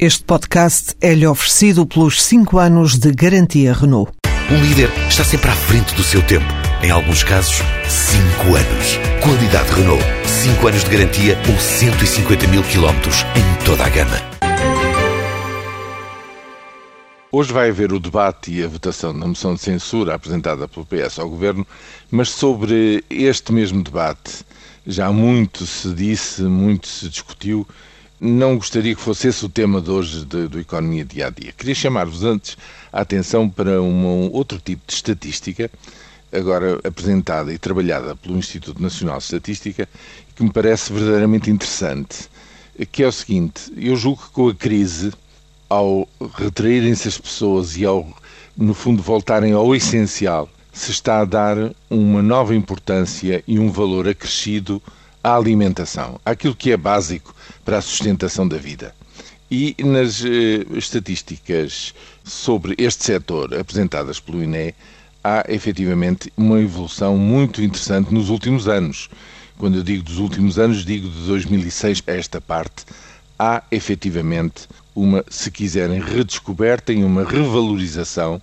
Este 0.00 0.24
podcast 0.24 0.96
é-lhe 1.00 1.24
oferecido 1.24 1.86
pelos 1.86 2.20
5 2.20 2.58
anos 2.58 2.98
de 2.98 3.12
garantia 3.12 3.72
Renault. 3.72 4.10
Um 4.50 4.60
líder 4.60 4.90
está 5.08 5.22
sempre 5.22 5.48
à 5.48 5.54
frente 5.54 5.94
do 5.94 6.02
seu 6.02 6.20
tempo. 6.26 6.44
Em 6.82 6.90
alguns 6.90 7.22
casos, 7.22 7.58
5 7.88 8.56
anos. 8.56 8.98
Qualidade 9.22 9.70
Renault. 9.70 10.02
5 10.26 10.66
anos 10.66 10.82
de 10.82 10.90
garantia 10.90 11.38
ou 11.48 11.56
150 11.56 12.48
mil 12.48 12.64
quilómetros 12.64 13.22
em 13.36 13.64
toda 13.64 13.84
a 13.84 13.88
gama. 13.88 14.16
Hoje 17.30 17.52
vai 17.52 17.68
haver 17.70 17.92
o 17.92 18.00
debate 18.00 18.52
e 18.52 18.64
a 18.64 18.68
votação 18.68 19.16
da 19.16 19.28
moção 19.28 19.54
de 19.54 19.60
censura 19.60 20.16
apresentada 20.16 20.66
pelo 20.66 20.84
PS 20.84 21.20
ao 21.20 21.30
Governo, 21.30 21.64
mas 22.10 22.30
sobre 22.30 23.04
este 23.08 23.52
mesmo 23.52 23.80
debate 23.80 24.44
já 24.84 25.12
muito 25.12 25.64
se 25.64 25.94
disse, 25.94 26.42
muito 26.42 26.88
se 26.88 27.08
discutiu 27.08 27.64
não 28.24 28.56
gostaria 28.56 28.94
que 28.94 29.00
fosse 29.00 29.28
esse 29.28 29.44
o 29.44 29.50
tema 29.50 29.82
de 29.82 29.90
hoje 29.90 30.24
do 30.24 30.58
Economia 30.58 31.04
Dia 31.04 31.26
a 31.26 31.30
Dia. 31.30 31.52
Queria 31.52 31.74
chamar-vos 31.74 32.24
antes 32.24 32.56
a 32.90 33.02
atenção 33.02 33.50
para 33.50 33.82
um 33.82 34.32
outro 34.32 34.58
tipo 34.58 34.82
de 34.86 34.94
estatística, 34.94 35.70
agora 36.32 36.80
apresentada 36.82 37.52
e 37.52 37.58
trabalhada 37.58 38.16
pelo 38.16 38.38
Instituto 38.38 38.82
Nacional 38.82 39.18
de 39.18 39.24
Estatística, 39.24 39.86
que 40.34 40.42
me 40.42 40.50
parece 40.50 40.90
verdadeiramente 40.90 41.50
interessante, 41.50 42.30
que 42.90 43.02
é 43.02 43.06
o 43.06 43.12
seguinte: 43.12 43.70
eu 43.76 43.94
julgo 43.94 44.22
que 44.22 44.30
com 44.30 44.48
a 44.48 44.54
crise, 44.54 45.12
ao 45.68 46.08
retraírem-se 46.38 47.06
as 47.06 47.18
pessoas 47.18 47.76
e 47.76 47.84
ao, 47.84 48.10
no 48.56 48.72
fundo, 48.72 49.02
voltarem 49.02 49.52
ao 49.52 49.74
essencial, 49.74 50.48
se 50.72 50.90
está 50.90 51.20
a 51.20 51.26
dar 51.26 51.56
uma 51.90 52.22
nova 52.22 52.54
importância 52.54 53.44
e 53.46 53.58
um 53.58 53.70
valor 53.70 54.08
acrescido 54.08 54.82
à 55.24 55.34
alimentação, 55.34 56.20
àquilo 56.22 56.54
que 56.54 56.70
é 56.70 56.76
básico 56.76 57.34
para 57.64 57.78
a 57.78 57.80
sustentação 57.80 58.46
da 58.46 58.58
vida. 58.58 58.94
E 59.50 59.74
nas 59.82 60.22
eh, 60.22 60.66
estatísticas 60.76 61.94
sobre 62.22 62.74
este 62.76 63.04
setor 63.04 63.54
apresentadas 63.54 64.20
pelo 64.20 64.42
INE, 64.42 64.74
há 65.22 65.46
efetivamente 65.48 66.30
uma 66.36 66.60
evolução 66.60 67.16
muito 67.16 67.62
interessante 67.62 68.12
nos 68.12 68.28
últimos 68.28 68.68
anos. 68.68 69.08
Quando 69.56 69.78
eu 69.78 69.82
digo 69.82 70.02
dos 70.02 70.18
últimos 70.18 70.58
anos, 70.58 70.84
digo 70.84 71.08
de 71.08 71.26
2006 71.26 72.02
a 72.06 72.12
esta 72.12 72.40
parte. 72.40 72.84
Há 73.38 73.62
efetivamente 73.70 74.68
uma, 74.94 75.24
se 75.28 75.50
quiserem, 75.50 76.00
redescoberta 76.00 76.92
e 76.92 77.02
uma 77.02 77.24
revalorização 77.24 78.40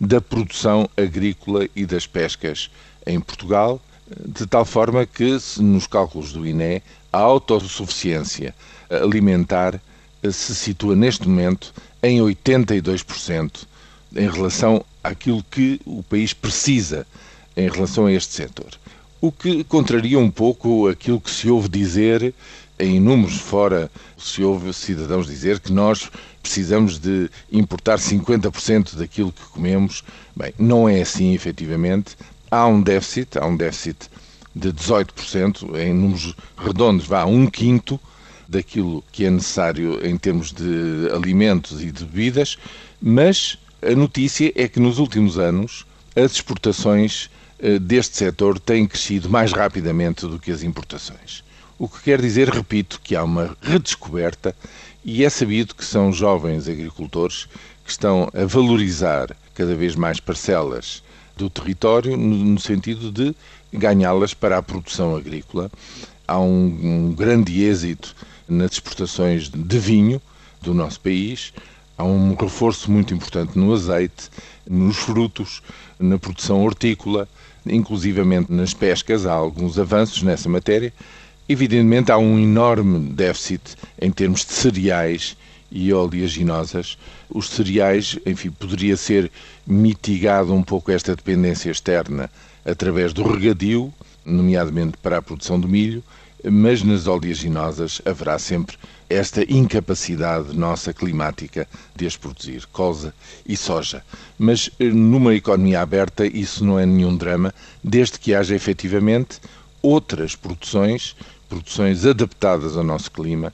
da 0.00 0.20
produção 0.20 0.88
agrícola 0.96 1.68
e 1.76 1.84
das 1.84 2.06
pescas 2.06 2.70
em 3.06 3.20
Portugal 3.20 3.80
de 4.26 4.46
tal 4.46 4.64
forma 4.64 5.06
que, 5.06 5.38
nos 5.58 5.86
cálculos 5.86 6.32
do 6.32 6.46
INE, 6.46 6.82
a 7.12 7.18
autossuficiência 7.18 8.54
alimentar 8.90 9.80
se 10.30 10.54
situa 10.54 10.94
neste 10.94 11.28
momento 11.28 11.72
em 12.02 12.18
82% 12.20 13.66
em 14.14 14.30
relação 14.30 14.84
àquilo 15.02 15.42
que 15.50 15.80
o 15.84 16.02
país 16.02 16.32
precisa 16.32 17.06
em 17.56 17.68
relação 17.68 18.06
a 18.06 18.12
este 18.12 18.34
setor. 18.34 18.70
O 19.20 19.30
que 19.30 19.64
contraria 19.64 20.18
um 20.18 20.30
pouco 20.30 20.88
aquilo 20.88 21.20
que 21.20 21.30
se 21.30 21.48
ouve 21.48 21.68
dizer 21.68 22.34
em 22.78 22.98
números 22.98 23.36
fora, 23.36 23.90
se 24.18 24.42
ouve 24.42 24.72
cidadãos 24.72 25.26
dizer 25.26 25.60
que 25.60 25.72
nós 25.72 26.10
precisamos 26.42 26.98
de 26.98 27.30
importar 27.50 27.98
50% 27.98 28.96
daquilo 28.96 29.32
que 29.32 29.44
comemos. 29.44 30.02
Bem, 30.34 30.52
não 30.58 30.88
é 30.88 31.00
assim 31.00 31.32
efetivamente 31.34 32.16
há 32.52 32.66
um 32.66 32.82
déficit, 32.82 33.38
há 33.38 33.46
um 33.46 33.56
déficit 33.56 34.10
de 34.54 34.70
18%, 34.70 35.74
em 35.74 35.94
números 35.94 36.36
redondos, 36.54 37.06
vá 37.06 37.24
um 37.24 37.46
quinto 37.46 37.98
daquilo 38.46 39.02
que 39.10 39.24
é 39.24 39.30
necessário 39.30 40.06
em 40.06 40.18
termos 40.18 40.52
de 40.52 41.08
alimentos 41.14 41.82
e 41.82 41.90
de 41.90 42.04
bebidas, 42.04 42.58
mas 43.00 43.56
a 43.80 43.94
notícia 43.94 44.52
é 44.54 44.68
que 44.68 44.78
nos 44.78 44.98
últimos 44.98 45.38
anos 45.38 45.86
as 46.14 46.32
exportações 46.32 47.30
eh, 47.58 47.78
deste 47.78 48.18
setor 48.18 48.58
têm 48.58 48.86
crescido 48.86 49.30
mais 49.30 49.52
rapidamente 49.52 50.26
do 50.26 50.38
que 50.38 50.50
as 50.50 50.62
importações. 50.62 51.42
O 51.78 51.88
que 51.88 52.02
quer 52.02 52.20
dizer, 52.20 52.50
repito, 52.50 53.00
que 53.02 53.16
há 53.16 53.24
uma 53.24 53.56
redescoberta 53.62 54.54
e 55.02 55.24
é 55.24 55.30
sabido 55.30 55.74
que 55.74 55.84
são 55.86 56.12
jovens 56.12 56.68
agricultores 56.68 57.48
que 57.82 57.90
estão 57.90 58.30
a 58.34 58.44
valorizar 58.44 59.34
cada 59.54 59.74
vez 59.74 59.96
mais 59.96 60.20
parcelas 60.20 61.02
do 61.42 61.50
território, 61.50 62.16
no, 62.16 62.58
sentido 62.60 63.10
de 63.10 63.34
ganhá-las 63.72 64.32
para 64.32 64.58
a 64.58 64.62
produção 64.62 65.16
agrícola. 65.16 65.70
Há 66.26 66.38
um, 66.38 66.66
um 67.10 67.12
grande 67.12 67.62
êxito 67.64 68.14
nas 68.48 68.72
exportações 68.72 69.48
de 69.48 69.78
vinho 69.78 70.22
do 70.60 70.72
nosso 70.72 71.00
país, 71.00 71.52
há 71.98 72.04
um 72.04 72.34
reforço 72.34 72.90
muito 72.90 73.12
importante 73.12 73.58
no 73.58 73.72
azeite, 73.72 74.30
nos 74.68 74.96
frutos, 74.96 75.62
na 75.98 76.16
produção 76.16 76.62
hortícola, 76.62 77.28
inclusivamente 77.66 78.52
nas 78.52 78.72
pescas, 78.72 79.26
há 79.26 79.32
alguns 79.32 79.78
avanços 79.78 80.22
nessa 80.22 80.48
matéria. 80.48 80.92
Evidentemente, 81.48 82.12
há 82.12 82.18
um 82.18 82.38
enorme 82.38 83.00
déficit 83.10 83.76
em 84.00 84.12
termos 84.12 84.44
de 84.44 84.52
cereais 84.52 85.36
e 85.72 85.92
oleaginosas. 85.92 86.98
Os 87.28 87.48
cereais, 87.48 88.18
enfim, 88.26 88.50
poderia 88.50 88.96
ser 88.96 89.30
mitigado 89.66 90.52
um 90.52 90.62
pouco 90.62 90.90
esta 90.90 91.16
dependência 91.16 91.70
externa 91.70 92.30
através 92.64 93.12
do 93.12 93.22
regadio, 93.22 93.92
nomeadamente 94.24 94.96
para 94.98 95.18
a 95.18 95.22
produção 95.22 95.58
de 95.58 95.66
milho, 95.66 96.02
mas 96.44 96.82
nas 96.82 97.06
oleaginosas 97.06 98.02
haverá 98.04 98.38
sempre 98.38 98.76
esta 99.08 99.42
incapacidade 99.52 100.56
nossa 100.56 100.92
climática 100.92 101.68
de 101.94 102.06
as 102.06 102.16
produzir, 102.16 102.66
colza 102.72 103.14
e 103.46 103.56
soja. 103.56 104.02
Mas 104.38 104.70
eh, 104.80 104.84
numa 104.84 105.34
economia 105.34 105.82
aberta 105.82 106.26
isso 106.26 106.64
não 106.64 106.78
é 106.78 106.86
nenhum 106.86 107.16
drama, 107.16 107.54
desde 107.84 108.18
que 108.18 108.34
haja 108.34 108.54
efetivamente 108.54 109.38
outras 109.82 110.34
produções, 110.34 111.14
produções 111.48 112.06
adaptadas 112.06 112.76
ao 112.76 112.84
nosso 112.84 113.10
clima 113.10 113.52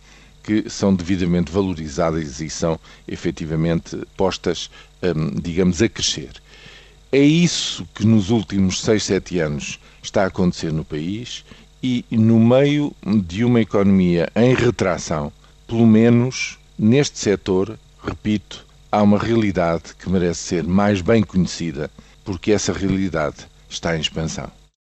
que 0.48 0.70
são 0.70 0.94
devidamente 0.94 1.52
valorizadas 1.52 2.40
e 2.40 2.48
são 2.48 2.80
efetivamente 3.06 3.98
postas, 4.16 4.70
hum, 5.02 5.38
digamos, 5.42 5.82
a 5.82 5.88
crescer. 5.90 6.30
É 7.12 7.20
isso 7.20 7.86
que 7.94 8.06
nos 8.06 8.30
últimos 8.30 8.80
6, 8.80 9.02
7 9.04 9.40
anos 9.40 9.78
está 10.02 10.22
a 10.24 10.28
acontecer 10.28 10.72
no 10.72 10.86
país 10.86 11.44
e 11.82 12.02
no 12.10 12.40
meio 12.40 12.96
de 13.26 13.44
uma 13.44 13.60
economia 13.60 14.32
em 14.34 14.54
retração, 14.54 15.30
pelo 15.66 15.86
menos 15.86 16.58
neste 16.78 17.18
setor, 17.18 17.78
repito, 18.02 18.64
há 18.90 19.02
uma 19.02 19.18
realidade 19.18 19.94
que 19.98 20.08
merece 20.08 20.40
ser 20.40 20.64
mais 20.64 21.02
bem 21.02 21.22
conhecida, 21.22 21.90
porque 22.24 22.52
essa 22.52 22.72
realidade 22.72 23.36
está 23.68 23.94
em 23.94 24.00
expansão. 24.00 24.50